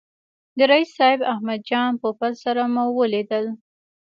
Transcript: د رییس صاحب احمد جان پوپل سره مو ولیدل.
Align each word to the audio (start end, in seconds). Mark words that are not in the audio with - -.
د 0.57 0.59
رییس 0.71 0.89
صاحب 0.97 1.19
احمد 1.33 1.59
جان 1.69 1.91
پوپل 2.01 2.31
سره 2.43 2.61
مو 2.73 2.85
ولیدل. 2.99 3.45